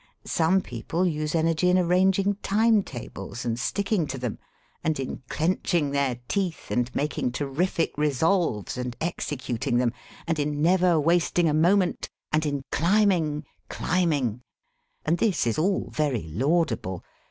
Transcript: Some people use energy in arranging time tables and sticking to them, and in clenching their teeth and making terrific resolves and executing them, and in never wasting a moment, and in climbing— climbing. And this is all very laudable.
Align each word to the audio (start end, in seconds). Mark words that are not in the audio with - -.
Some 0.25 0.61
people 0.61 1.05
use 1.05 1.35
energy 1.35 1.69
in 1.69 1.77
arranging 1.77 2.33
time 2.41 2.81
tables 2.81 3.45
and 3.45 3.59
sticking 3.59 4.07
to 4.07 4.17
them, 4.17 4.39
and 4.83 4.99
in 4.99 5.21
clenching 5.29 5.91
their 5.91 6.17
teeth 6.27 6.71
and 6.71 6.89
making 6.95 7.33
terrific 7.33 7.95
resolves 7.99 8.79
and 8.79 8.97
executing 8.99 9.77
them, 9.77 9.93
and 10.25 10.39
in 10.39 10.59
never 10.59 10.99
wasting 10.99 11.47
a 11.47 11.53
moment, 11.53 12.09
and 12.33 12.47
in 12.47 12.63
climbing— 12.71 13.45
climbing. 13.69 14.41
And 15.05 15.19
this 15.19 15.45
is 15.45 15.59
all 15.59 15.91
very 15.91 16.23
laudable. 16.23 17.03